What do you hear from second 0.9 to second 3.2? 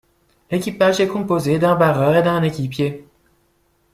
est composé d'un barreur et d'un équipier.